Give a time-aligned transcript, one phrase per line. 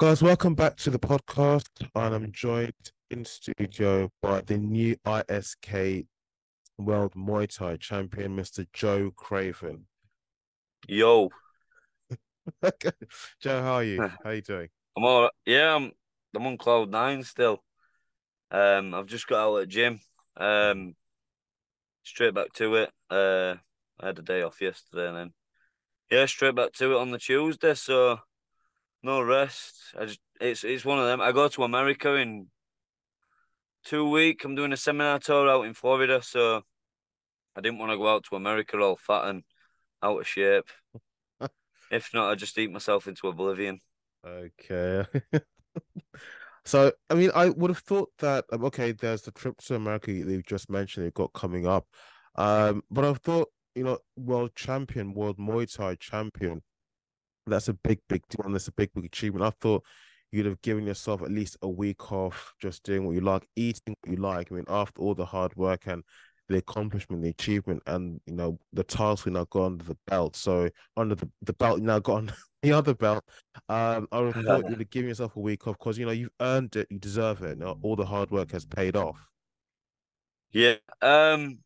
[0.00, 1.68] Guys, welcome back to the podcast.
[1.94, 2.72] And I'm joined
[3.10, 6.06] in studio by the new ISKA
[6.78, 8.66] World Muay Thai champion, Mr.
[8.72, 9.82] Joe Craven.
[10.88, 11.28] Yo,
[13.42, 14.00] Joe, how are you?
[14.24, 14.68] How are you doing?
[14.96, 15.30] I'm all right.
[15.44, 15.92] Yeah, I'm
[16.34, 17.62] I'm on cloud nine still.
[18.50, 20.00] Um, I've just got out at the gym.
[20.34, 20.94] Um,
[22.04, 22.90] straight back to it.
[23.10, 23.56] Uh,
[24.00, 25.32] I had a day off yesterday, and then
[26.10, 27.74] yeah, straight back to it on the Tuesday.
[27.74, 28.20] So
[29.02, 29.76] no rest.
[29.98, 31.20] I just it's it's one of them.
[31.20, 32.48] I go to America in
[33.84, 34.44] two weeks.
[34.44, 36.62] I'm doing a seminar tour out in Florida, so
[37.56, 39.42] I didn't want to go out to America all fat and
[40.02, 40.68] out of shape.
[41.90, 43.80] if not, I just eat myself into oblivion.
[44.26, 45.04] Okay.
[46.64, 50.12] so, I mean, I would have thought that um, okay, there's the trip to America
[50.12, 51.86] you just mentioned you've got coming up,
[52.36, 56.62] um, but I thought you know, world champion, world Muay Thai champion,
[57.50, 59.44] that's a big, big deal, that's a big, big achievement.
[59.44, 59.84] I thought
[60.32, 63.94] you'd have given yourself at least a week off, just doing what you like, eating
[64.00, 64.50] what you like.
[64.50, 66.04] I mean, after all the hard work and
[66.48, 70.36] the accomplishment, the achievement, and you know the titles we now got under the belt.
[70.36, 73.24] So under the, the belt, you now got on the other belt.
[73.68, 76.30] Um, I would thought you'd have given yourself a week off because you know you've
[76.40, 77.58] earned it, you deserve it.
[77.58, 79.28] You know, all the hard work has paid off.
[80.52, 80.74] Yeah.
[81.00, 81.58] Um.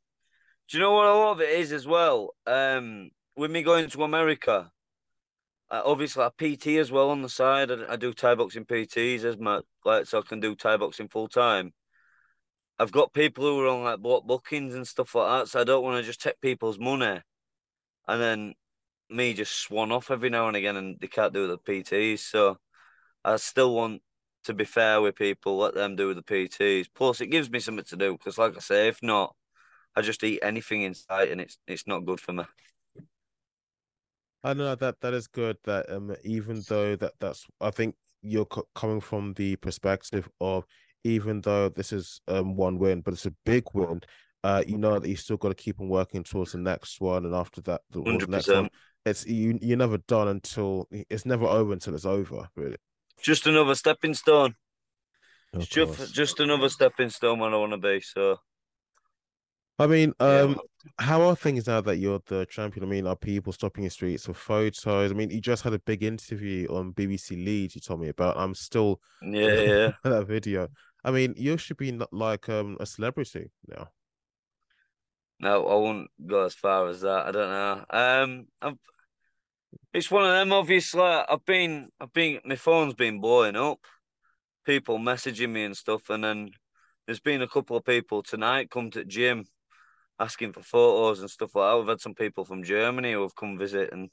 [0.69, 2.35] Do you know what a lot of it is as well?
[2.47, 4.71] Um, with me going to America,
[5.85, 7.71] obviously I PT as well on the side.
[7.71, 11.09] I, I do Thai boxing PTs as my like so I can do Thai boxing
[11.09, 11.73] full time.
[12.79, 15.65] I've got people who are on like block bookings and stuff like that, so I
[15.65, 17.21] don't want to just take people's money
[18.09, 18.55] and then
[19.11, 22.21] me just swan off every now and again and they can't do the PTs.
[22.21, 22.59] So
[23.25, 24.03] I still want
[24.45, 26.87] to be fair with people, let them do the PTs.
[26.95, 29.35] Plus, it gives me something to do because, like I say, if not,
[29.97, 32.45] I just eat anything in sight and it's it's not good for me.
[34.45, 35.57] I know that that is good.
[35.65, 40.65] That um, even though that that's, I think you're co- coming from the perspective of
[41.03, 44.01] even though this is um one win, but it's a big win.
[44.45, 47.25] Uh, you know that you still got to keep on working towards the next one,
[47.25, 48.69] and after that, the, the next one.
[49.07, 49.59] It's you.
[49.61, 52.49] You're never done until it's never over until it's over.
[52.55, 52.77] Really,
[53.23, 54.55] just another stepping stone.
[55.59, 58.01] just just another stepping stone when I want to be.
[58.01, 58.39] So
[59.79, 60.55] I mean, um, yeah.
[60.99, 62.85] How are things now that you're the champion?
[62.85, 65.11] I mean, are people stopping your streets for photos?
[65.11, 67.75] I mean, you just had a big interview on BBC Leeds.
[67.75, 68.37] You told me about.
[68.37, 69.93] I'm still yeah, yeah.
[70.05, 70.69] that video.
[71.05, 73.89] I mean, you should be like um a celebrity now.
[75.41, 77.27] No, I won't go as far as that.
[77.27, 77.85] I don't know.
[77.91, 78.79] Um, I've,
[79.93, 80.53] it's one of them.
[80.53, 83.81] Obviously, I've been, I've been, my phone's been blowing up.
[84.65, 86.51] People messaging me and stuff, and then
[87.07, 89.45] there's been a couple of people tonight come to gym
[90.19, 91.79] asking for photos and stuff like that.
[91.79, 94.11] We've had some people from Germany who have come visit and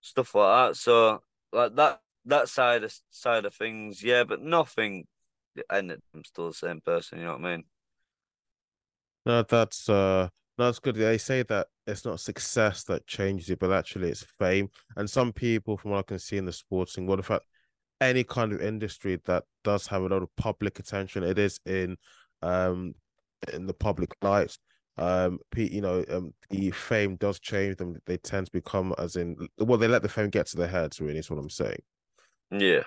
[0.00, 0.76] stuff like that.
[0.76, 1.20] So
[1.52, 5.06] like that that side of side of things, yeah, but nothing.
[5.70, 7.18] And I'm still the same person.
[7.18, 7.64] You know what I mean?
[9.24, 10.96] No, that's uh, that's good.
[10.96, 14.70] They say that it's not success that changes you, but actually it's fame.
[14.96, 17.44] And some people, from what I can see in the sporting world, in fact,
[18.00, 21.96] any kind of industry that does have a lot of public attention, it is in
[22.42, 22.94] um
[23.52, 24.56] in the public light
[24.98, 27.96] um you know um the fame does change them.
[28.06, 31.00] They tend to become as in well they let the fame get to their heads
[31.00, 31.82] really is what i'm saying.
[32.50, 32.82] Yeah.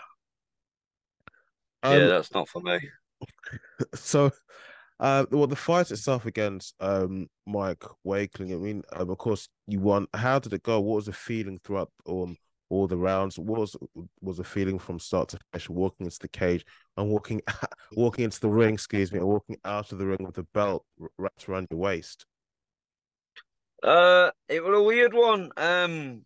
[1.84, 2.80] Um, yeah that's not for me.
[3.96, 4.32] so
[5.00, 9.80] uh well the fight itself against um mike wakeling i mean um, of course you
[9.80, 10.80] won how did it go?
[10.80, 12.36] What was the feeling throughout um
[12.70, 13.38] all the rounds.
[13.38, 13.76] What was
[14.22, 16.66] was a feeling from start to finish, walking into the cage
[17.00, 17.42] and walking
[17.94, 20.86] walking into the ring, excuse me, and walking out of the ring with the belt
[21.18, 22.26] wrapped around your waist?
[23.82, 25.52] Uh, it was a weird one.
[25.56, 26.26] Um,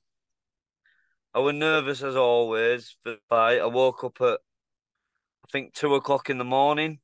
[1.33, 3.61] I was nervous as always for the fight.
[3.61, 4.39] I woke up at
[5.45, 6.99] I think two o'clock in the morning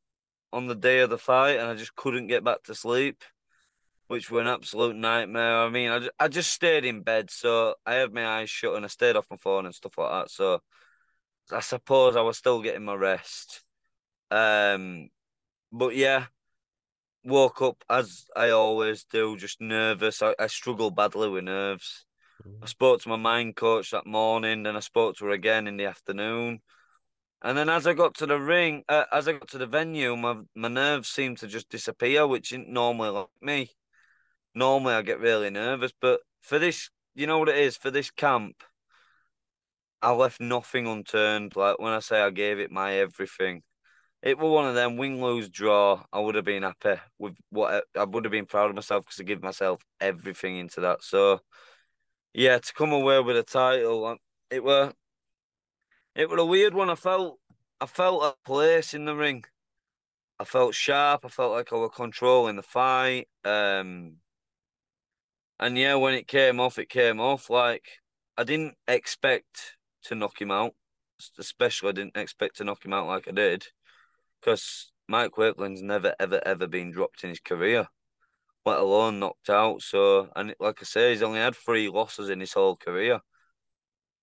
[0.52, 3.24] on the day of the fight, and I just couldn't get back to sleep
[4.10, 5.60] which were an absolute nightmare.
[5.60, 8.84] I mean, I, I just stayed in bed, so I had my eyes shut and
[8.84, 10.32] I stayed off my phone and stuff like that.
[10.32, 10.62] So
[11.52, 13.64] I suppose I was still getting my rest.
[14.32, 15.10] Um,
[15.72, 16.26] but yeah,
[17.24, 20.22] woke up as I always do, just nervous.
[20.22, 22.06] I, I struggle badly with nerves.
[22.62, 25.78] I spoke to my mind coach that morning, then I spoke to her again in
[25.78, 26.62] the afternoon.
[27.42, 30.16] And then as I got to the ring, uh, as I got to the venue,
[30.16, 33.72] my my nerves seemed to just disappear, which isn't normally like me
[34.56, 38.12] normally I get really nervous, but for this, you know what it is for this
[38.12, 38.64] camp,
[40.02, 41.56] I left nothing unturned.
[41.56, 43.64] Like when I say I gave it my everything,
[44.22, 46.04] it was one of them win, lose, draw.
[46.14, 49.06] I would have been happy with what I, I would have been proud of myself
[49.06, 51.04] because I give myself everything into that.
[51.04, 51.42] So,
[52.34, 54.18] yeah, to come away with a title, um,
[54.52, 54.94] it were
[56.16, 56.90] It was a weird one.
[56.90, 57.40] I felt
[57.82, 59.44] I felt a place in the ring.
[60.40, 61.26] I felt sharp.
[61.26, 63.30] I felt like I was controlling the fight.
[63.46, 64.18] Um,
[65.60, 67.50] and yeah, when it came off, it came off.
[67.50, 67.86] Like
[68.38, 70.74] I didn't expect to knock him out.
[71.38, 73.68] Especially, I didn't expect to knock him out like I did,
[74.40, 77.88] because Mike Wakeling's never, ever, ever been dropped in his career,
[78.66, 79.82] let alone knocked out.
[79.82, 83.20] So, and like I say, he's only had three losses in his whole career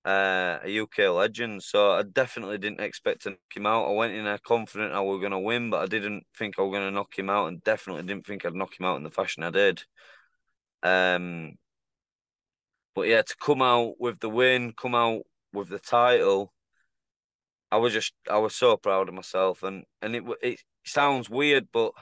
[0.07, 1.63] uh, a UK legend.
[1.63, 3.89] So I definitely didn't expect to knock him out.
[3.89, 6.63] I went in there confident I was going to win, but I didn't think I
[6.63, 9.03] was going to knock him out, and definitely didn't think I'd knock him out in
[9.03, 9.83] the fashion I did.
[10.83, 11.57] Um,
[12.95, 15.23] but yeah, to come out with the win, come out
[15.57, 16.53] with the title,
[17.71, 21.69] I was just I was so proud of myself, and and it it sounds weird,
[21.73, 21.93] but.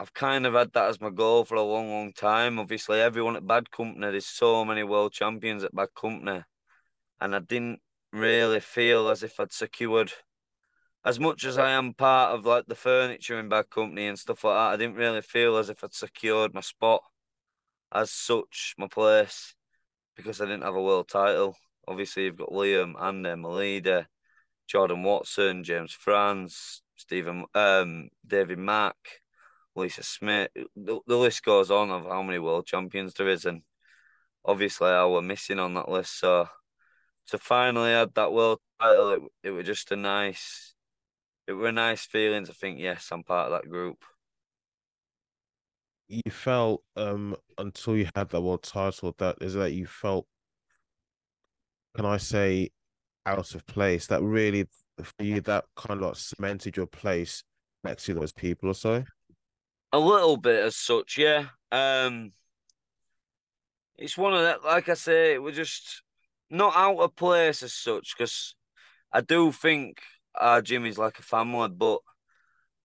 [0.00, 2.60] I've kind of had that as my goal for a long, long time.
[2.60, 6.44] Obviously, everyone at Bad Company, there's so many world champions at Bad Company
[7.20, 7.80] and I didn't
[8.12, 10.12] really feel as if I'd secured
[11.04, 14.44] as much as I am part of like the furniture in Bad Company and stuff
[14.44, 14.72] like that.
[14.74, 17.02] I didn't really feel as if I'd secured my spot
[17.92, 19.54] as such, my place,
[20.16, 21.56] because I didn't have a world title.
[21.88, 24.06] Obviously, you've got Liam, Andy, Melida,
[24.66, 28.96] Jordan Watson, James France, Stephen, um, David Mack,
[29.74, 30.50] Lisa Smith.
[30.76, 33.62] The, the list goes on of how many world champions there is, and
[34.44, 36.20] obviously I were missing on that list.
[36.20, 36.46] So
[37.28, 40.74] to finally add that world title, it, it was just a nice,
[41.46, 44.04] it were nice feeling to think, yes, I'm part of that group.
[46.08, 50.26] You felt um until you had that world title that is that you felt,
[51.98, 52.70] can I say,
[53.26, 54.06] out of place?
[54.06, 54.66] That really
[55.02, 57.42] for you that kind of like cemented your place
[57.82, 59.02] next to those people or so.
[59.92, 61.46] A little bit as such, yeah.
[61.72, 62.30] Um,
[63.96, 64.62] it's one of that.
[64.62, 66.02] Like I say, was just
[66.48, 68.54] not out of place as such because
[69.12, 70.00] I do think
[70.36, 71.98] our gym is like a family, but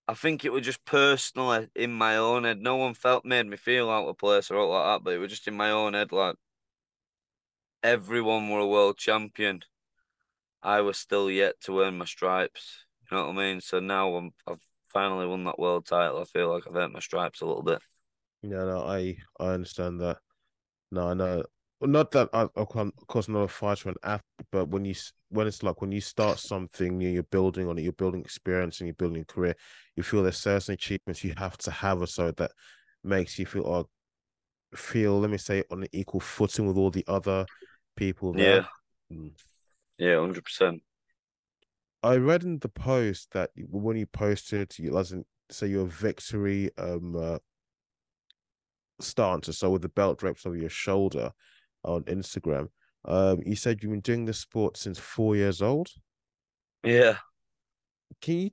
[0.07, 2.61] I think it was just personally in my own head.
[2.61, 5.29] No one felt made me feel out of place or like that, but it was
[5.29, 6.11] just in my own head.
[6.11, 6.35] Like
[7.83, 9.61] everyone were a world champion.
[10.63, 12.85] I was still yet to earn my stripes.
[13.11, 13.61] You know what I mean?
[13.61, 16.19] So now I'm, I've finally won that world title.
[16.19, 17.81] I feel like I've earned my stripes a little bit.
[18.41, 20.17] Yeah, no, I I understand that.
[20.91, 21.43] No, I know
[21.81, 24.95] not that I, of course, I'm not a fighter and athlete, but when you
[25.29, 28.79] when it's like when you start something new, you're building on it, you're building experience
[28.79, 29.55] and you're building career.
[29.95, 32.51] You feel there's certain achievements you have to have, or so that
[33.03, 33.89] makes you feel
[34.75, 37.45] feel, let me say, on an equal footing with all the other
[37.95, 38.33] people.
[38.33, 38.67] There.
[39.09, 39.31] Yeah, mm.
[39.97, 40.81] yeah, hundred percent.
[42.01, 47.15] I read in the post that when you posted, you doesn't say your victory um
[47.15, 47.37] uh,
[48.99, 51.31] stance, so with the belt draped over your shoulder
[51.83, 52.69] on Instagram.
[53.05, 55.89] Um, you said you've been doing this sport since four years old.
[56.83, 57.17] Yeah.
[58.21, 58.49] Can you?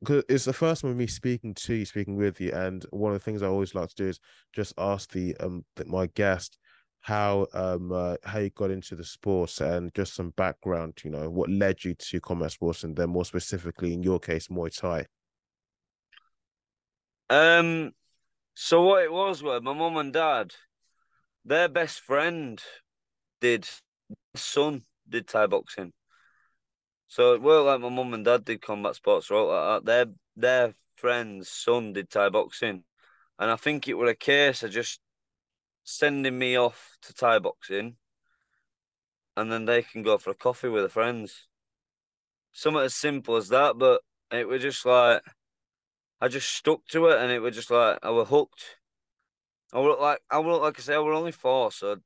[0.00, 3.12] Because it's the first time of me speaking to you, speaking with you, and one
[3.12, 4.20] of the things I always like to do is
[4.54, 6.58] just ask the um my guest
[7.04, 10.98] how um uh, how you got into the sports and just some background.
[11.04, 14.48] You know what led you to combat sports, and then more specifically in your case,
[14.48, 15.06] Muay Thai.
[17.30, 17.92] Um.
[18.54, 20.54] So what it was was my mum and dad
[21.44, 22.62] their best friend
[23.40, 23.68] did
[24.34, 25.92] son did Thai boxing.
[27.08, 29.40] So it worked like my mum and dad did combat sports, right?
[29.40, 29.86] Like that.
[29.86, 30.06] Their
[30.36, 32.84] their friend's son did Thai boxing.
[33.38, 35.00] And I think it was a case of just
[35.84, 37.96] sending me off to Thai boxing
[39.36, 41.48] and then they can go for a coffee with their friends.
[42.52, 44.00] Something as simple as that, but
[44.30, 45.22] it was just like
[46.20, 48.76] I just stuck to it and it was just like I was hooked.
[49.72, 51.96] I would like I would like I say I were only four, so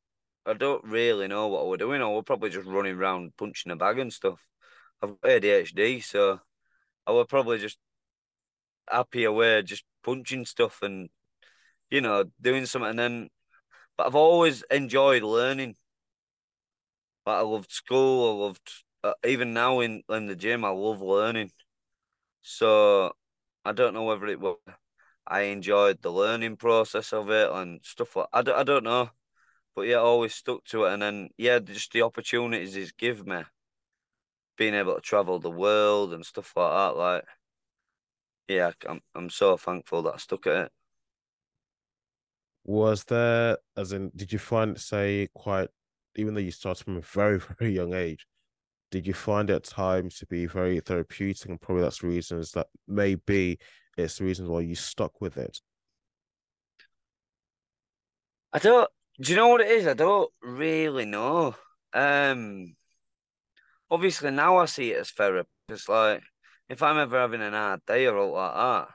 [0.46, 2.00] I don't really know what we're doing.
[2.02, 4.40] Or we're probably just running around punching a bag and stuff.
[5.02, 6.40] I've got ADHD, so
[7.06, 7.78] I were probably just
[8.90, 11.10] happy away, just punching stuff and
[11.90, 12.90] you know doing something.
[12.90, 13.28] And then,
[13.98, 15.76] but I've always enjoyed learning.
[17.26, 18.42] But I loved school.
[18.42, 18.72] I loved
[19.04, 20.64] uh, even now in in the gym.
[20.64, 21.50] I love learning.
[22.42, 23.12] So
[23.64, 24.56] I don't know whether it was
[25.26, 29.10] I enjoyed the learning process of it and stuff like I, don't, I don't know.
[29.76, 30.94] But yeah, I always stuck to it.
[30.94, 33.42] And then, yeah, just the opportunities he's give me,
[34.56, 36.96] being able to travel the world and stuff like that.
[36.98, 37.24] Like,
[38.48, 40.72] yeah, I'm, I'm so thankful that I stuck at it.
[42.68, 45.70] Was there, as in, did you find, say, quite,
[46.16, 48.26] even though you started from a very, very young age,
[48.90, 51.48] did you find at times to be very therapeutic?
[51.48, 53.58] And probably that's reasons that maybe
[53.96, 55.58] it's the reasons why you stuck with it?
[58.52, 58.90] I don't.
[59.18, 59.86] Do you know what it is?
[59.86, 61.54] I don't really know.
[61.94, 62.76] Um,
[63.90, 65.48] obviously now I see it as therapy.
[65.70, 66.22] It's like
[66.68, 68.88] if I'm ever having an hard day or like that,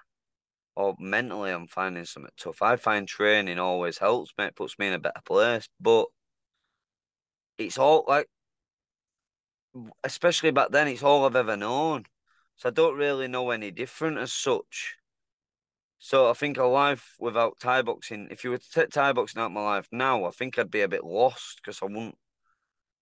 [0.75, 4.45] or mentally I'm finding something tough, I find training always helps me.
[4.45, 5.67] It puts me in a better place.
[5.79, 6.07] But
[7.57, 8.27] it's all like,
[10.03, 12.05] especially back then, it's all I've ever known.
[12.55, 14.95] So I don't really know any different as such.
[15.99, 19.41] So I think a life without Thai boxing, if you were to take Thai boxing
[19.41, 22.17] out my life now, I think I'd be a bit lost because I wouldn't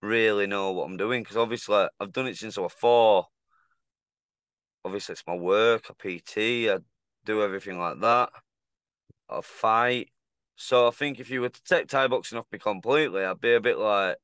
[0.00, 1.22] really know what I'm doing.
[1.22, 3.26] Because obviously I've done it since I was four.
[4.84, 6.78] Obviously it's my work, a PT, I
[7.24, 8.30] do everything like that.
[9.28, 10.10] I fight.
[10.56, 13.54] So I think if you were to take Thai boxing off me completely, I'd be
[13.54, 14.16] a bit like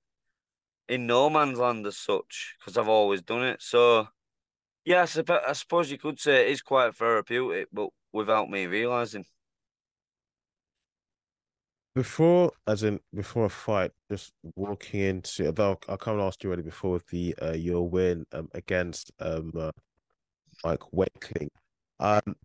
[0.88, 3.62] in no man's land as such because I've always done it.
[3.62, 4.08] So
[4.84, 9.24] yes, I suppose you could say it is quite therapeutic, but without me realizing.
[11.94, 16.62] Before, as in before a fight, just walking into, though I of asked you already
[16.62, 19.72] before with the uh, your win um, against um uh,
[20.64, 21.48] Mike Wakeling,
[21.98, 22.36] um,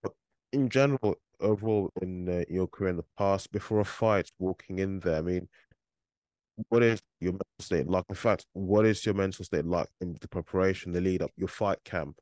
[0.53, 4.99] in general, overall in uh, your career in the past, before a fight, walking in
[4.99, 5.49] there, I mean,
[6.69, 8.05] what is your mental state like?
[8.09, 11.47] In fact, what is your mental state like in the preparation, the lead up, your
[11.47, 12.17] fight camp?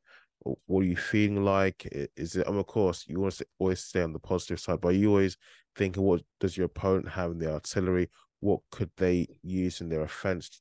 [0.66, 1.88] what are you feeling like?
[2.16, 2.48] Is it?
[2.48, 5.36] Mean, of course, you want to always stay on the positive side, but you always
[5.76, 8.10] thinking, what does your opponent have in the artillery?
[8.40, 10.60] What could they use in their offense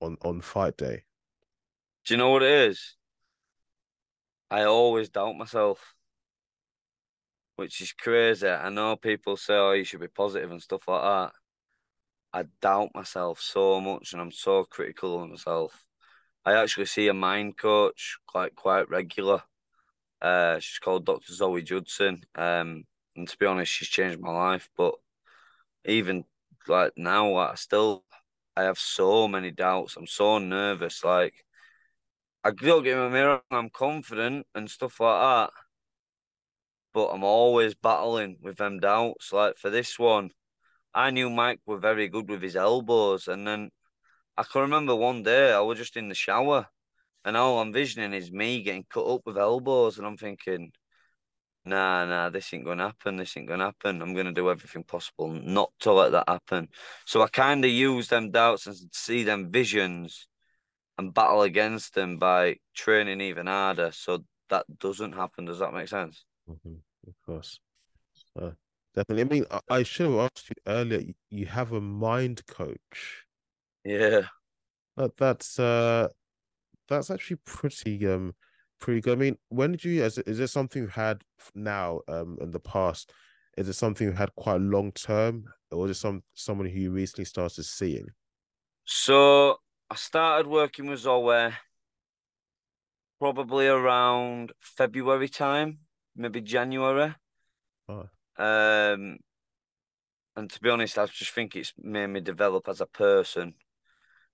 [0.00, 1.04] on on fight day?
[2.06, 2.96] Do you know what it is?
[4.50, 5.94] I always doubt myself,
[7.58, 8.48] which is crazy.
[8.48, 11.32] I know people say, "Oh, you should be positive and stuff like that."
[12.32, 15.84] I doubt myself so much, and I'm so critical of myself.
[16.44, 19.42] I actually see a mind coach quite quite regular.
[20.22, 21.32] Uh, she's called Dr.
[21.34, 22.22] Zoe Judson.
[22.36, 22.84] Um,
[23.16, 24.70] and to be honest, she's changed my life.
[24.76, 24.94] But
[25.84, 26.24] even
[26.68, 28.04] like now, I still
[28.56, 29.96] I have so many doubts.
[29.96, 31.04] I'm so nervous.
[31.04, 31.44] Like
[32.44, 33.42] I don't get in my mirror.
[33.50, 35.67] I'm confident and stuff like that.
[36.98, 39.32] But I'm always battling with them doubts.
[39.32, 40.30] Like for this one,
[40.92, 43.70] I knew Mike were very good with his elbows, and then
[44.36, 46.66] I can remember one day I was just in the shower
[47.24, 50.72] and all I'm visioning is me getting cut up with elbows and I'm thinking,
[51.64, 54.02] nah, nah, this ain't gonna happen, this ain't gonna happen.
[54.02, 56.66] I'm gonna do everything possible not to let that happen.
[57.06, 60.26] So I kind of use them doubts and see them visions
[60.98, 65.44] and battle against them by training even harder so that doesn't happen.
[65.44, 66.24] Does that make sense?
[66.50, 66.74] Mm-hmm.
[67.08, 67.60] Of course.
[68.40, 68.50] Uh,
[68.94, 69.22] definitely.
[69.22, 71.02] I mean, I, I should have asked you earlier.
[71.30, 73.24] You have a mind coach.
[73.84, 74.26] Yeah.
[74.96, 76.08] That that's uh
[76.88, 78.34] that's actually pretty um
[78.80, 79.18] pretty good.
[79.18, 81.22] I mean, when did you is it, is it something you had
[81.54, 83.12] now um in the past?
[83.56, 86.90] Is it something you had quite long term, or is it some someone who you
[86.90, 88.06] recently started seeing?
[88.84, 89.56] So
[89.90, 91.52] I started working with Zoe
[93.18, 95.80] probably around February time,
[96.18, 97.14] maybe January.
[97.88, 98.08] Oh.
[98.36, 99.18] Um,
[100.36, 103.54] and to be honest, I just think it's made me develop as a person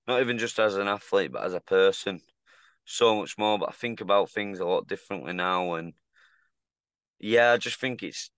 [0.06, 2.20] not even just as an athlete, but as a person,
[2.84, 3.58] so much more.
[3.58, 5.94] But I think about things a lot differently now, and
[7.18, 8.30] yeah, I just think it's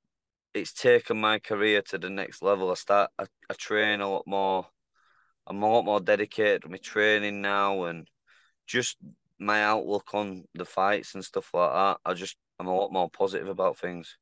[0.55, 2.71] it's taken my career to the next level.
[2.71, 4.67] I start, I, I train a lot more.
[5.47, 8.09] I'm a lot more dedicated to my training now, and
[8.67, 8.97] just
[9.38, 11.99] my outlook on the fights and stuff like that.
[12.05, 14.17] I just I'm a lot more positive about things.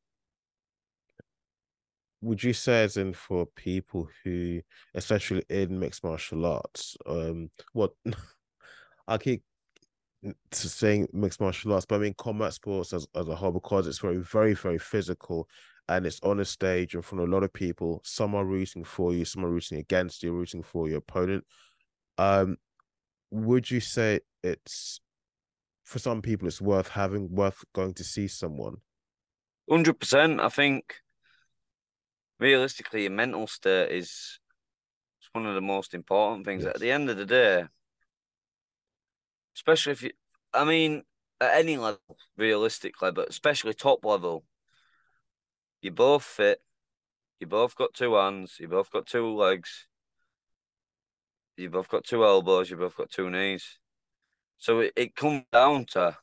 [2.20, 4.62] Would you say as in for people who
[4.94, 7.92] especially in mixed martial arts um what
[9.08, 9.42] i keep
[10.50, 13.98] saying mixed martial arts but i mean combat sports as, as a whole because it's
[13.98, 15.46] very very very physical
[15.88, 18.00] and it's on a stage in front of a lot of people.
[18.04, 21.44] Some are rooting for you some are rooting against you rooting for your opponent.
[22.18, 22.56] Um
[23.30, 25.00] would you say it's
[25.84, 28.76] for some people it's worth having worth going to see someone
[29.70, 30.96] 100% i think
[32.38, 34.38] realistically, your mental state is
[35.18, 36.64] it's one of the most important things.
[36.64, 36.74] Yes.
[36.74, 37.64] At the end of the day,
[39.56, 40.10] especially if you,
[40.52, 41.02] I mean,
[41.40, 42.00] at any level,
[42.36, 44.44] realistically, but especially top level,
[45.80, 46.60] you both fit,
[47.40, 49.86] you both got two hands, you both got two legs,
[51.56, 53.78] you both got two elbows, you both got two knees.
[54.58, 56.16] So it, it comes down to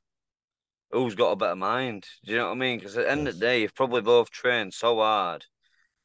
[0.91, 2.05] who's got a better mind.
[2.25, 2.79] Do you know what I mean?
[2.79, 3.33] Because at the end yes.
[3.33, 5.45] of the day, you've probably both trained so hard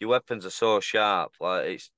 [0.00, 1.32] your weapons are so sharp.
[1.40, 1.90] Like it's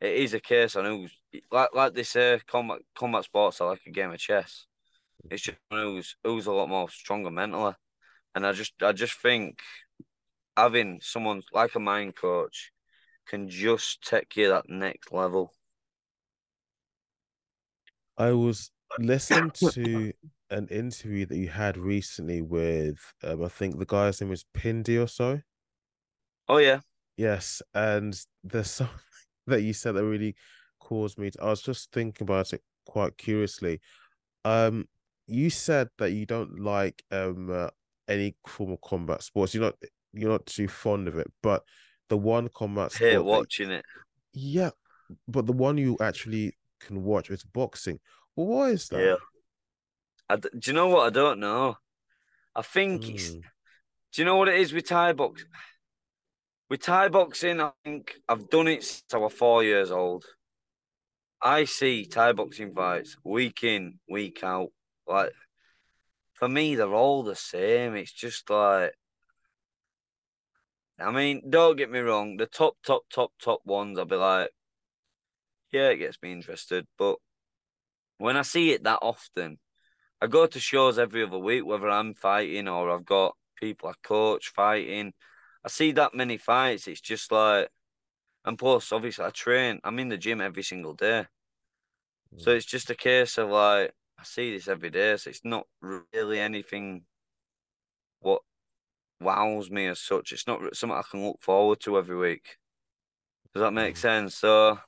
[0.00, 1.12] it is a case on who's
[1.50, 4.66] like like they say combat combat sports are like a game of chess.
[5.30, 7.74] It's just who's who's a lot more stronger mentally,
[8.34, 9.60] and I just I just think
[10.56, 12.72] having someone like a mind coach
[13.26, 15.52] can just take you that next level.
[18.18, 20.12] I was listening to
[20.50, 25.02] an interview that you had recently with, um, I think the guy's name was Pindy
[25.02, 25.40] or so.
[26.48, 26.80] Oh yeah,
[27.16, 28.96] Yes, and there's something
[29.46, 30.34] that you said that really
[30.80, 33.80] caused me to, I was just thinking about it quite curiously.
[34.44, 34.88] Um,
[35.26, 37.68] you said that you don't like um uh,
[38.08, 39.54] any form of combat sports.
[39.54, 39.76] You're not
[40.12, 41.62] you're not too fond of it, but
[42.08, 43.84] the one combat sport that, watching it.
[44.32, 44.70] yeah,
[45.28, 48.00] but the one you actually can watch is boxing.
[48.36, 49.02] Well, why is that?
[49.04, 49.16] Yeah.
[50.28, 51.06] I do you know what?
[51.06, 51.76] I don't know.
[52.54, 53.30] I think it's.
[53.30, 53.42] Mm,
[54.12, 55.44] Do you know what it is with Thai box?
[56.68, 60.24] With Thai boxing, I think I've done it since I was four years old.
[61.42, 64.70] I see Thai boxing fights week in, week out.
[65.06, 65.32] Like
[66.34, 67.94] for me, they're all the same.
[67.94, 68.94] It's just like,
[70.98, 72.36] I mean, don't get me wrong.
[72.36, 74.50] The top, top, top, top ones, I'll be like,
[75.72, 76.86] yeah, it gets me interested.
[76.96, 77.16] But
[78.22, 79.58] when I see it that often,
[80.20, 83.94] I go to shows every other week, whether I'm fighting or I've got people I
[84.00, 85.12] coach fighting.
[85.64, 86.86] I see that many fights.
[86.86, 87.68] It's just like,
[88.44, 89.80] and plus, obviously, I train.
[89.82, 91.26] I'm in the gym every single day.
[92.36, 95.16] So mm, it's just a case of like, I see this every day.
[95.16, 97.02] So it's not really anything
[98.20, 98.42] what
[99.20, 100.30] wows me as such.
[100.30, 102.56] It's not something I can look forward to every week.
[103.52, 104.36] Does that make mm, sense?
[104.36, 104.78] So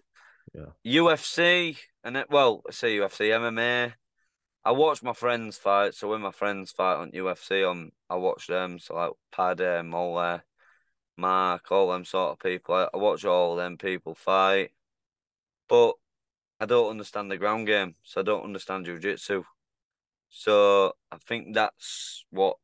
[0.55, 1.01] yeah.
[1.03, 3.95] UFC and it, well, I say UFC, MMA.
[4.65, 5.95] I watch my friends fight.
[5.95, 8.79] So when my friends fight on UFC, um, I watch them.
[8.79, 10.41] So like Paddy, Mole,
[11.17, 12.75] Mark, all them sort of people.
[12.75, 14.71] I, I watch all them people fight.
[15.69, 15.95] But
[16.61, 19.45] I don't understand the ground game, so I don't understand jiu-jitsu.
[20.29, 22.57] So I think that's what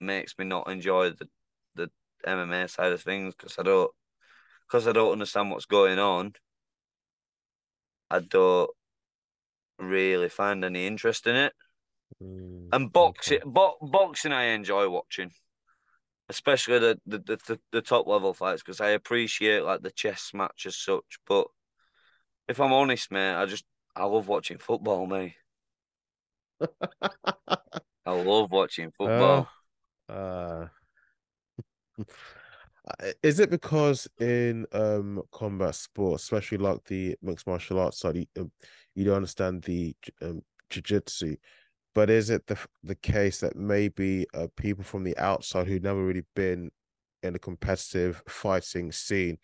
[0.00, 1.28] makes me not enjoy the
[1.74, 1.90] the
[2.26, 3.90] MMA side of things because I don't
[4.66, 6.34] because I don't understand what's going on.
[8.12, 8.70] I don't
[9.78, 11.54] really find any interest in it.
[12.22, 13.42] Mm, And boxing, okay.
[13.44, 15.32] bo- boxing, I enjoy watching,
[16.28, 20.32] especially the the the, the, the top level fights because I appreciate like the chess
[20.34, 21.18] match as such.
[21.26, 21.48] But
[22.48, 23.64] if I'm honest, mate, I just
[23.96, 25.34] I love watching football, mate.
[28.06, 29.44] I love watching football.
[29.44, 30.68] uh, Uh,
[33.22, 38.26] Is it because in um combat sports, especially like the mixed martial arts side, you,
[38.38, 38.50] um,
[38.94, 41.36] you don't understand the um, jiu-jitsu,
[41.94, 46.04] but is it the the case that maybe uh, people from the outside who've never
[46.04, 46.70] really been
[47.22, 49.38] in a competitive fighting scene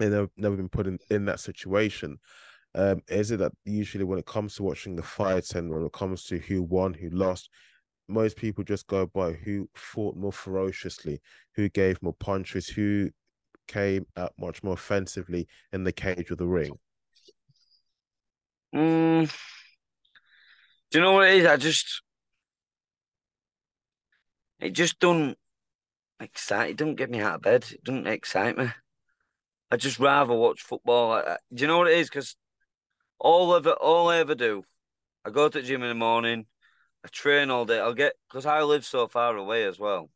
[0.00, 2.18] and they've never been put in, in that situation,
[2.74, 5.92] um, is it that usually when it comes to watching the fights and when it
[5.92, 7.48] comes to who won, who lost,
[8.10, 11.20] most people just go by who fought more ferociously,
[11.54, 13.10] who gave more punches, who
[13.68, 16.72] came out much more offensively in the cage of the ring.
[18.74, 19.32] Mm,
[20.90, 21.46] do you know what it is?
[21.46, 22.02] I just
[24.60, 25.36] it just don't
[26.20, 26.70] excite.
[26.70, 27.66] It don't get me out of bed.
[27.70, 28.70] It doesn't excite me.
[29.70, 31.22] I just rather watch football.
[31.54, 32.08] Do you know what it is?
[32.08, 32.36] Because
[33.18, 34.64] all of it, all I ever do,
[35.24, 36.46] I go to the gym in the morning.
[37.04, 37.80] I train all day.
[37.80, 40.10] I'll get because I live so far away as well.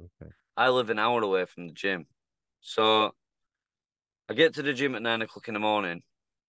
[0.00, 0.30] Okay.
[0.56, 2.06] I live an hour away from the gym,
[2.60, 3.14] so
[4.28, 6.02] I get to the gym at nine o'clock in the morning.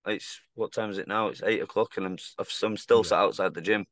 [0.06, 1.27] It's what time is it now?
[1.27, 2.17] It's eight o'clock, and I'm
[2.63, 3.10] I'm still Yeah.
[3.10, 3.86] sat outside the gym.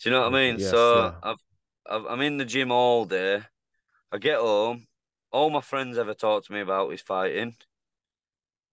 [0.00, 0.58] Do you know what I mean?
[0.58, 0.70] Yes.
[0.70, 1.12] So Yeah.
[1.22, 1.36] I've,
[1.88, 3.42] I've I'm in the gym all day.
[4.12, 4.86] I get home.
[5.30, 7.56] All my friends ever talk to me about is fighting.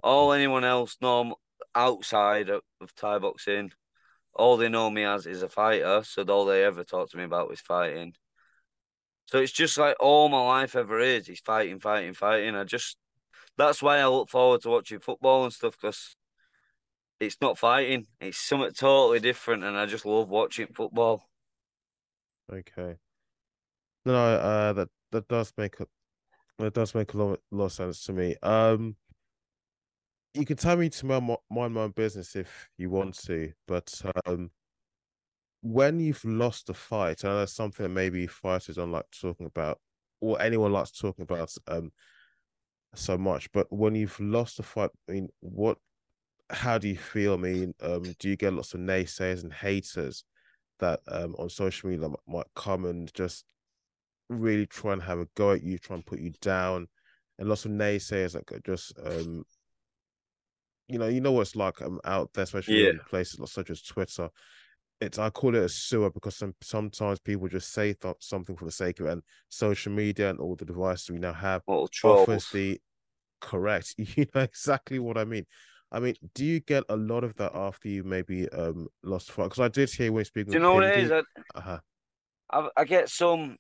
[0.02, 1.36] All anyone else know
[1.74, 3.74] outside of, of Thai boxing,
[4.36, 6.02] all they know me as is a fighter.
[6.04, 8.14] So all they ever talk to me about is fighting.
[9.28, 12.56] So it's just like all my life ever is is fighting, fighting, fighting.
[12.56, 12.98] I just
[13.58, 16.16] that's why I look forward to watching football and stuff because
[17.20, 18.06] it's not fighting.
[18.20, 21.24] It's something totally different, and I just love watching football.
[22.52, 22.98] Okay.
[24.06, 25.88] No, uh, that that does make a
[26.60, 28.36] that does make a lot, lot of sense to me.
[28.44, 28.96] Um,
[30.36, 34.52] you can tell me to mind my, own business if you want to, but um,
[35.62, 39.80] when you've lost a fight, and that's something that maybe fighters don't like talking about,
[40.20, 41.92] or anyone likes talking about, um,
[42.94, 43.52] so much.
[43.52, 45.78] But when you've lost a fight, I mean, what?
[46.52, 47.34] How do you feel?
[47.34, 50.24] I mean, um, do you get lots of naysayers and haters
[50.80, 53.46] that um on social media might, come and just
[54.30, 56.88] really try and have a go at you, try and put you down,
[57.40, 59.44] and lots of naysayers that just um,
[60.88, 63.70] you know, you know what it's like um out there, especially Yeah, on places such
[63.70, 64.30] as Twitter.
[65.02, 68.66] It's I call it a sewer because some sometimes people just say th- something for
[68.66, 71.64] the sake of it, and social media and all the devices we now have
[72.04, 72.80] offers the
[73.42, 73.96] correct.
[74.18, 75.46] You know exactly what I mean.
[75.92, 79.46] I mean, do you get a lot of that after you maybe um lost fight?
[79.46, 80.52] Because I did hear when speaking.
[80.52, 81.12] Do you know what it is?
[81.12, 81.24] I,
[81.56, 81.80] uh-huh.
[82.52, 83.58] I, I get some.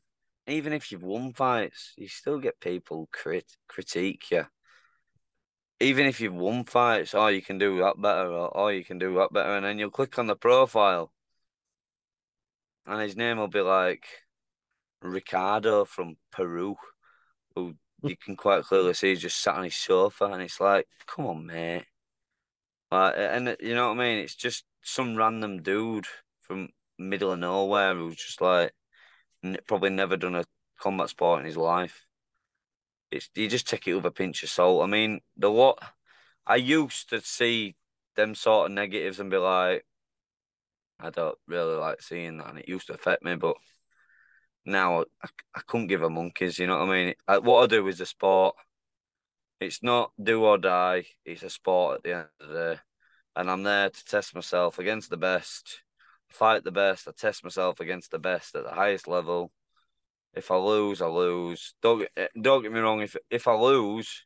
[0.47, 4.45] Even if you've won fights, you still get people crit critique you.
[5.79, 8.97] Even if you've won fights, oh, you can do that better, or oh, you can
[8.97, 11.11] do that better, and then you'll click on the profile,
[12.85, 14.05] and his name will be like
[15.01, 16.75] Ricardo from Peru,
[17.55, 18.07] who hmm.
[18.07, 21.25] you can quite clearly see he's just sat on his sofa, and it's like, come
[21.25, 21.85] on, mate.
[22.91, 24.19] Like, and you know what I mean?
[24.19, 26.07] It's just some random dude
[26.41, 28.71] from middle of nowhere who's just like
[29.67, 30.45] probably never done a
[30.79, 32.05] combat sport in his life.
[33.15, 34.83] It's you just take it with a pinch of salt.
[34.83, 35.79] I mean, the what
[36.45, 37.75] I used to see
[38.15, 39.85] them sort of negatives and be like,
[40.99, 43.35] I don't really like seeing that, and it used to affect me.
[43.35, 43.55] But
[44.65, 46.59] now I, I couldn't give a monkeys.
[46.59, 47.13] You know what I mean?
[47.27, 48.55] I, what I do is a sport.
[49.61, 51.05] It's not do or die.
[51.23, 52.79] It's a sport at the end of the day,
[53.35, 55.81] and I'm there to test myself against the best,
[56.29, 57.07] fight the best.
[57.07, 59.51] I test myself against the best at the highest level.
[60.35, 61.73] If I lose, I lose.
[61.81, 63.01] Don't get, don't get me wrong.
[63.01, 64.25] If if I lose,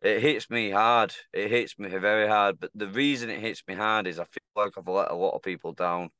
[0.00, 1.14] it hits me hard.
[1.32, 2.58] It hits me very hard.
[2.58, 5.34] But the reason it hits me hard is I feel like I've let a lot
[5.34, 6.10] of people down.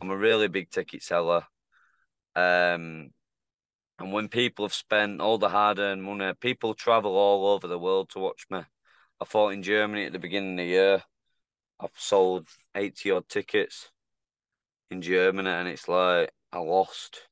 [0.00, 1.44] I'm a really big ticket seller.
[2.34, 3.10] Um,
[3.98, 7.78] and when people have spent all the hard earned money, people travel all over the
[7.78, 8.60] world to watch me.
[9.20, 11.02] I fought in Germany at the beginning of the year.
[11.80, 13.90] I've sold 80 odd tickets
[14.90, 17.28] in Germany, and it's like I lost.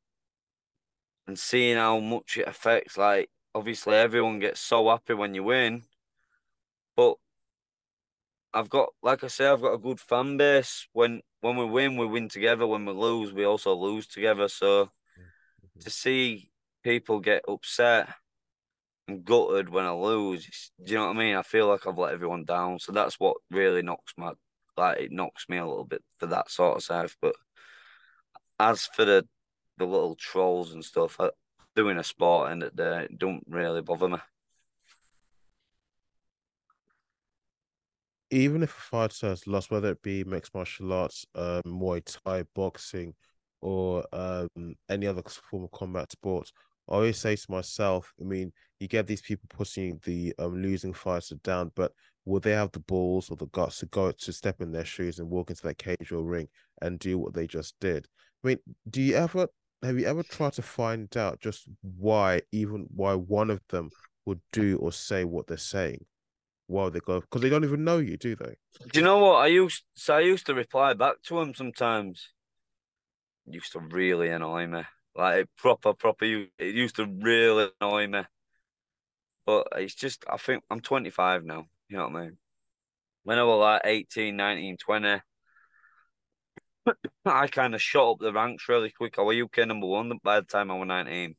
[1.27, 5.83] And seeing how much it affects, like, obviously, everyone gets so happy when you win,
[6.97, 7.17] but
[8.55, 10.89] I've got, like I say, I've got a good fan base.
[10.93, 12.67] When when we win, we win together.
[12.67, 14.49] When we lose, we also lose together.
[14.49, 15.81] So mm-hmm.
[15.81, 16.51] to see
[16.83, 18.09] people get upset
[19.09, 21.37] and gutted when I lose, do you know what I mean?
[21.37, 22.79] I feel like I've let everyone down.
[22.79, 24.33] So that's what really knocks my
[24.77, 27.17] like it knocks me a little bit for that sort of stuff.
[27.21, 27.35] But
[28.59, 29.27] as for the
[29.79, 31.19] the little trolls and stuff,
[31.75, 32.77] doing a sport and it
[33.19, 34.19] don't really bother me.
[38.31, 42.45] even if a fighter has lost, whether it be mixed martial arts, um, Muay Thai,
[42.55, 43.15] boxing,
[43.61, 46.53] or um, any other form of combat sports,
[46.89, 50.93] I always say to myself, I mean, you get these people pushing the um, losing
[50.93, 51.93] fighter down, but
[52.25, 55.19] will they have the balls or the guts to go to step in their shoes
[55.19, 56.49] and walk into that cage or ring
[56.83, 58.07] and do what they just did?
[58.45, 58.59] I mean,
[58.91, 59.49] do you ever
[59.83, 63.91] have you ever tried to find out just why, even why one of them
[64.25, 66.05] would do or say what they're saying?
[66.67, 68.57] while they go because they don't even know you, do they?
[68.93, 69.85] Do you know what I used?
[69.95, 72.33] So I used to reply back to them sometimes.
[73.47, 74.83] It used to really annoy me,
[75.15, 76.25] like proper, proper.
[76.25, 78.23] It used to really annoy me.
[79.45, 81.67] But it's just, I think I'm 25 now.
[81.89, 82.39] You know what I mean?
[83.23, 85.21] When I was like 18, 19, 20,
[87.25, 89.18] I kind of shot up the ranks really quick.
[89.18, 91.35] I was UK number one by the time I was 19.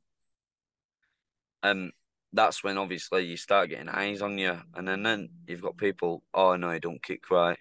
[1.63, 1.91] Um,
[2.33, 6.23] that's when obviously you start getting eyes on you, and then then you've got people.
[6.33, 7.57] Oh no, he don't kick right,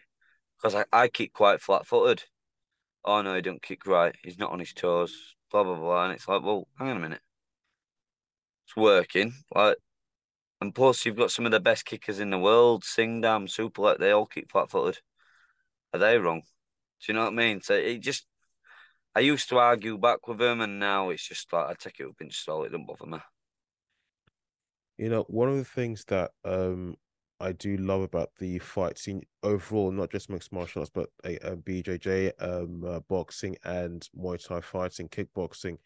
[0.59, 2.25] because I, I kick quite flat footed.
[3.05, 4.15] Oh no, he don't kick right.
[4.23, 5.35] He's not on his toes.
[5.51, 7.21] Blah blah blah, and it's like, well, hang on a minute.
[8.67, 9.77] It's working, like,
[10.61, 12.85] and plus you've got some of the best kickers in the world.
[12.85, 15.01] Singdam, Super, like they all kick flat footed.
[15.95, 16.43] Are they wrong?
[17.05, 17.61] Do you know what I mean?
[17.63, 18.27] So it just.
[19.15, 22.07] I used to argue back with him, and now it's just like I take it
[22.07, 22.67] up in salt.
[22.67, 23.19] It don't bother me.
[24.99, 26.97] You know, one of the things that um
[27.41, 31.37] I do love about the fight scene overall, not just mixed martial arts, but a,
[31.37, 35.77] a BJJ, um, uh, boxing and Muay Thai fighting, kickboxing,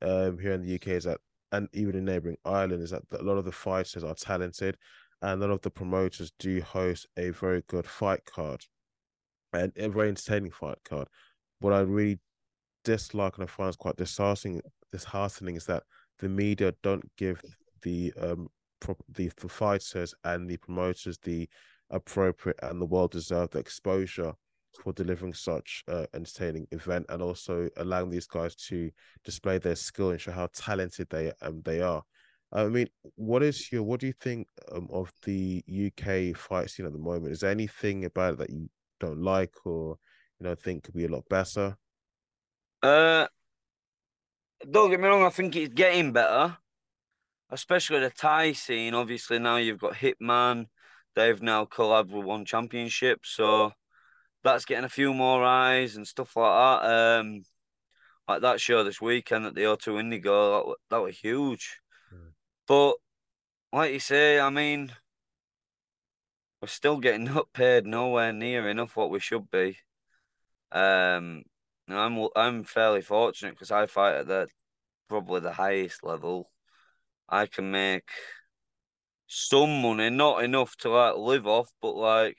[0.00, 1.18] um, here in the UK is that,
[1.50, 4.76] and even in neighboring Ireland, is that a lot of the fighters are talented,
[5.22, 8.64] and a lot of the promoters do host a very good fight card,
[9.52, 11.08] and a very entertaining fight card.
[11.60, 12.18] What I really
[12.84, 14.60] dislike and I find is quite disheartening,
[14.90, 15.84] disheartening is that
[16.18, 17.40] the media don't give
[17.82, 18.48] the um
[19.14, 21.48] the, the fighters and the promoters the
[21.90, 24.32] appropriate and the well deserved exposure
[24.82, 28.90] for delivering such uh, entertaining event and also allowing these guys to
[29.24, 32.02] display their skill and show how talented they um they are.
[32.54, 36.86] I mean, what is your what do you think um, of the UK fight scene
[36.86, 37.32] at the moment?
[37.32, 38.68] Is there anything about it that you
[39.06, 39.98] don't like or
[40.38, 41.76] you know think could be a lot better?
[42.82, 43.26] Uh,
[44.68, 45.24] don't get me wrong.
[45.24, 46.56] I think it's getting better
[47.52, 48.94] especially the Thai scene.
[48.94, 50.66] Obviously, now you've got Hitman.
[51.14, 53.72] They've now collabed with One Championship, so
[54.42, 56.50] that's getting a few more eyes and stuff like
[56.82, 57.20] that.
[57.20, 57.42] Um,
[58.26, 61.78] like that show this weekend at the O2 Indigo, that, that was huge.
[62.12, 62.32] Mm.
[62.66, 62.94] But
[63.72, 64.90] like you say, I mean,
[66.62, 69.76] we're still getting not paid nowhere near enough what we should be.
[70.70, 71.42] Um,
[71.88, 74.46] I'm I'm fairly fortunate because I fight at the
[75.08, 76.50] probably the highest level.
[77.28, 78.08] I can make
[79.26, 82.38] some money, not enough to like live off, but like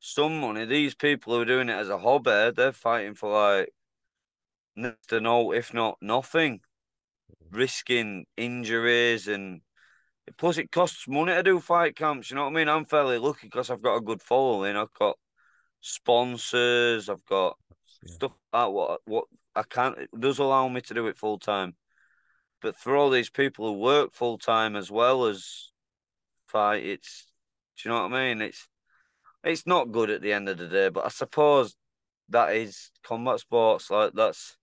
[0.00, 0.64] some money.
[0.64, 3.70] These people who are doing it as a hobby, they're fighting for like
[4.74, 6.60] next to no, if not nothing,
[7.50, 9.60] risking injuries and
[10.36, 12.30] plus it costs money to do fight camps.
[12.30, 12.68] You know what I mean?
[12.68, 14.76] I'm fairly lucky because I've got a good following.
[14.76, 15.16] I've got
[15.80, 17.08] sponsors.
[17.08, 17.56] I've got
[18.02, 18.14] yeah.
[18.14, 19.98] stuff like what what I can't.
[19.98, 21.74] It does allow me to do it full time.
[22.60, 25.70] But for all these people who work full time as well as
[26.46, 27.26] fight, it's
[27.76, 28.42] do you know what I mean?
[28.42, 28.68] It's
[29.44, 30.88] it's not good at the end of the day.
[30.88, 31.76] But I suppose
[32.30, 33.90] that is combat sports.
[33.90, 34.56] Like that's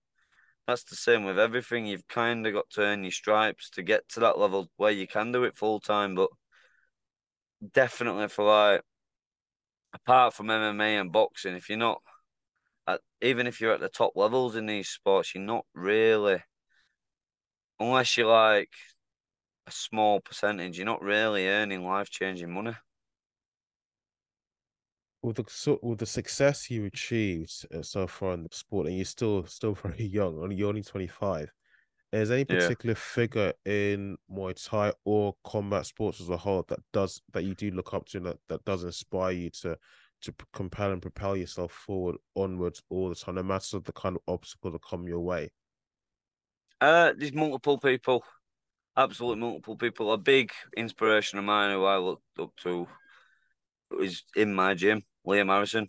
[0.66, 1.86] that's the same with everything.
[1.86, 5.06] You've kind of got to earn your stripes to get to that level where you
[5.06, 6.14] can do it full time.
[6.14, 6.30] But
[7.72, 8.82] definitely for like,
[9.92, 12.00] apart from MMA and boxing, if you're not
[12.86, 16.42] at, even if you're at the top levels in these sports, you're not really,
[17.78, 18.70] unless you're like
[19.66, 22.74] a small percentage, you're not really earning life changing money
[25.24, 29.06] with the with the success you achieved uh, so far in the sport, and you're
[29.06, 31.50] still still very young, only you're only 25.
[32.12, 33.00] Is any particular yeah.
[33.00, 37.72] figure in Muay Thai or combat sports as a whole that does that you do
[37.72, 39.76] look up to that, that does inspire you to
[40.22, 44.22] to compel and propel yourself forward onwards all the time, no matter the kind of
[44.32, 45.50] obstacle that come your way?
[46.80, 48.22] Uh, there's multiple people,
[48.96, 50.12] absolutely multiple people.
[50.12, 52.86] A big inspiration of mine who I looked up to
[54.00, 55.02] is in my gym.
[55.26, 55.88] Liam Harrison.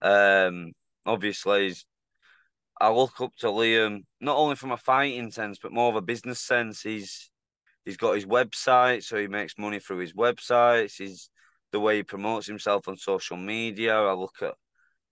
[0.00, 0.72] Um,
[1.06, 1.74] obviously,
[2.80, 6.02] I look up to Liam not only from a fighting sense, but more of a
[6.02, 6.82] business sense.
[6.82, 7.30] He's
[7.84, 10.96] he's got his website, so he makes money through his websites.
[10.98, 11.30] He's
[11.72, 13.96] the way he promotes himself on social media.
[13.96, 14.54] I look at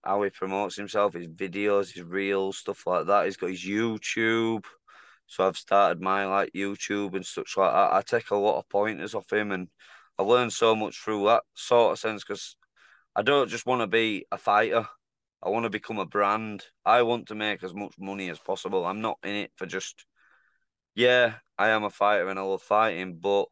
[0.05, 3.27] how he promotes himself, his videos, his reels, stuff like that.
[3.27, 4.65] He's got his YouTube.
[5.27, 7.93] So I've started my like YouTube and such like that.
[7.93, 9.69] I take a lot of pointers off him and
[10.19, 12.57] I learned so much through that sort of sense because
[13.17, 14.87] I don't just want to be a fighter.
[15.43, 16.65] I want to become a brand.
[16.85, 18.85] I want to make as much money as possible.
[18.85, 20.05] I'm not in it for just,
[20.95, 23.47] yeah, I am a fighter and I love fighting, but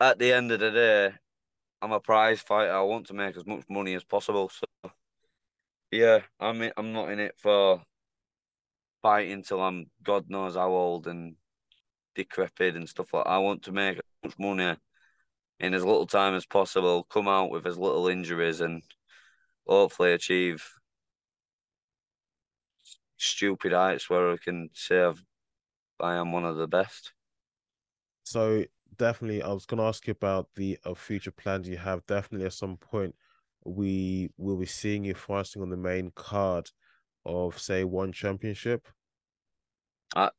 [0.00, 1.12] at the end of the day,
[1.82, 2.72] I'm a prize fighter.
[2.72, 4.48] I want to make as much money as possible.
[4.48, 4.90] So,
[5.90, 7.82] yeah, I'm I'm not in it for
[9.02, 11.36] fighting till I'm God knows how old and
[12.14, 13.24] decrepit and stuff like.
[13.24, 13.30] That.
[13.30, 14.76] I want to make as much money
[15.60, 18.82] in as little time as possible, come out with as little injuries, and
[19.66, 20.64] hopefully achieve
[23.16, 25.22] stupid heights where I can say I've,
[26.00, 27.12] I am one of the best.
[28.24, 28.64] So
[28.96, 32.04] definitely, I was going to ask you about the uh, future plans you have.
[32.06, 33.14] Definitely, at some point,
[33.64, 36.70] we will be seeing you fighting on the main card
[37.24, 38.88] of, say, one championship.
[40.16, 40.30] I,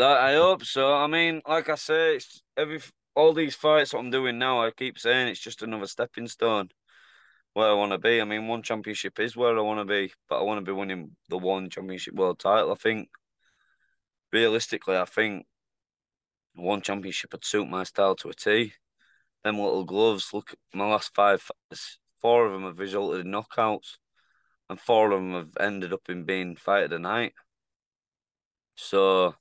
[0.00, 0.94] I hope so.
[0.94, 2.80] I mean, like I say, it's every
[3.14, 6.70] all these fights what I'm doing now, I keep saying it's just another stepping stone
[7.52, 8.20] where I want to be.
[8.20, 10.76] I mean, one championship is where I want to be, but I want to be
[10.76, 12.72] winning the one championship world title.
[12.72, 13.10] I think
[14.32, 15.46] realistically, I think
[16.54, 18.72] one championship would suit my style to a T.
[19.44, 23.96] Them little gloves, look my last five fights, four of them have resulted in knockouts,
[24.70, 27.32] and four of them have ended up in being fight of the night.
[28.76, 29.34] So,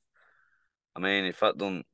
[0.96, 1.86] I mean, if that don't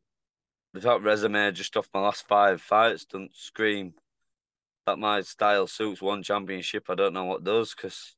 [0.83, 3.93] that resume just off my last five fights doesn't scream
[4.85, 6.85] that my style suits one championship.
[6.89, 8.15] I don't know what does because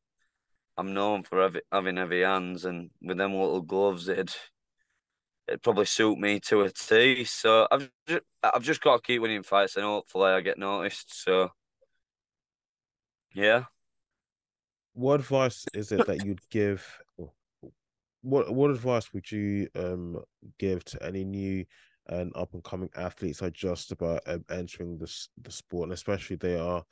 [0.78, 4.34] I'm known for heavy, having heavy hands and with them little gloves, it'd
[5.48, 7.24] it'd probably suit me to a T.
[7.26, 11.24] So I've just, I've just got to keep winning fights and hopefully I get noticed.
[11.24, 11.50] So
[13.34, 13.66] yeah.
[14.94, 16.86] What advice is it that you'd give?
[18.22, 20.22] What what advice would you um
[20.60, 21.66] give to any new
[22.10, 26.58] and up and coming athletes are just about entering the the sport, and especially they
[26.58, 26.84] are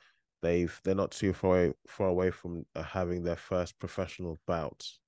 [0.42, 5.00] they've they're not too far away, far away from uh, having their first professional bouts.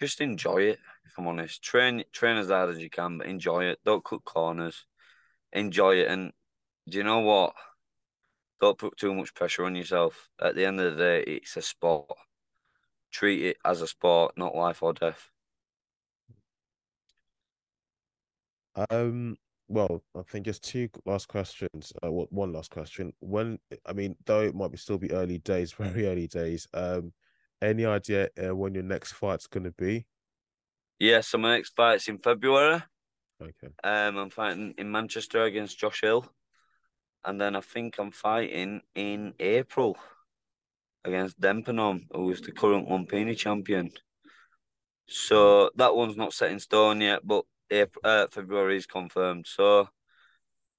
[0.00, 0.78] Just enjoy it.
[1.06, 3.78] If I'm honest, train train as hard as you can, but enjoy it.
[3.84, 4.84] Don't cut corners.
[5.52, 6.32] Enjoy it, and
[6.88, 7.54] do you know what?
[8.60, 10.28] Don't put too much pressure on yourself.
[10.40, 12.10] At the end of the day, it's a sport.
[13.10, 15.30] Treat it as a sport, not life or death.
[18.90, 19.36] Um,
[19.68, 21.92] well, I think just two last questions.
[22.02, 23.12] Uh, one last question.
[23.20, 26.68] When I mean, though it might be still be early days, very early days.
[26.72, 27.12] Um,
[27.62, 30.06] any idea uh, when your next fight's going to be?
[30.98, 32.82] Yes, so my next fight's in February.
[33.42, 33.68] Okay.
[33.82, 36.26] Um, I'm fighting in Manchester against Josh Hill.
[37.24, 39.96] and then I think I'm fighting in April
[41.04, 43.90] against Dempinon, who is the current Lumpini champion.
[45.08, 49.46] So that one's not set in stone yet, but April, uh, February is confirmed.
[49.48, 49.88] So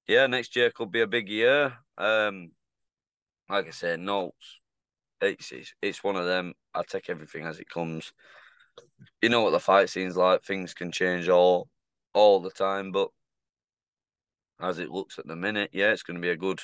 [0.08, 1.74] yeah, next year could be a big year.
[1.98, 2.52] Um,
[3.50, 4.32] like I said, no,
[5.22, 6.54] it's, it's it's one of them.
[6.74, 8.14] I take everything as it comes.
[9.22, 10.44] You know what the fight scene's like.
[10.44, 11.70] Things can change all
[12.14, 13.10] all the time, but
[14.60, 16.60] as it looks at the minute, yeah, it's going to be a good.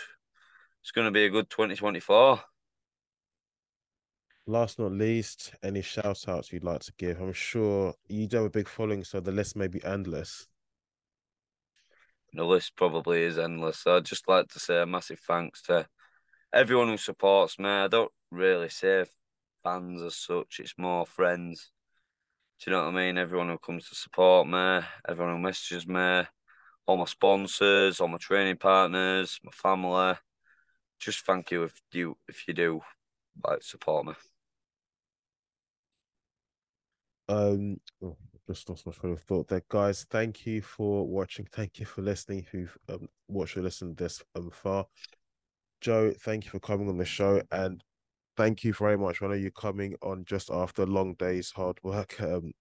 [0.82, 2.42] It's going to be a good twenty twenty four.
[4.46, 7.22] Last not least, any shout outs you'd like to give?
[7.22, 10.48] I'm sure you do have a big following, so the list may be endless.
[12.34, 13.88] The list probably is endless.
[13.88, 15.88] I'd just like to say a massive thanks to
[16.52, 17.70] everyone who supports me.
[17.70, 19.06] I don't really say
[19.64, 21.72] fans as such, it's more friends.
[22.60, 23.18] Do you know what I mean?
[23.18, 26.24] Everyone who comes to support me, everyone who messages me,
[26.86, 30.16] all my sponsors, all my training partners, my family.
[31.00, 32.82] Just thank you if you if you do
[33.46, 34.14] like support me.
[37.34, 38.18] Um, oh,
[38.48, 40.06] just lost my train of thought there, guys.
[40.10, 41.48] Thank you for watching.
[41.52, 42.46] Thank you for listening.
[42.52, 44.86] Who've um, watched or listened this um, far.
[45.82, 47.84] Joe, thank you for coming on the show, and
[48.38, 49.22] thank you very much.
[49.22, 52.52] I know you're coming on just after long days hard work um,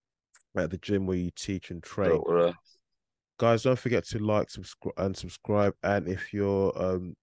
[0.57, 2.11] at the gym where you teach and train.
[2.11, 2.27] Don't
[3.39, 5.75] Guys, don't forget to like, subscribe, and subscribe.
[5.83, 7.15] And if you're um,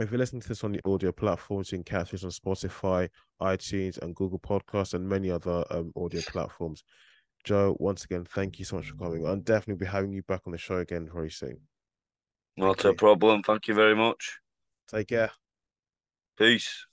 [0.00, 3.08] if you're listening to this on the audio platforms, you can catch this on Spotify,
[3.40, 6.84] iTunes, and Google Podcasts, and many other um, audio platforms.
[7.44, 9.26] Joe, once again, thank you so much for coming.
[9.26, 11.58] I'll definitely be having you back on the show again very soon.
[12.56, 13.42] Not a problem.
[13.42, 14.38] Thank you very much.
[14.88, 15.30] Take care.
[16.36, 16.86] Peace.